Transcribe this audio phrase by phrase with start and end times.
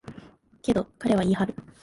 [0.63, 1.53] けど、彼は言い張る。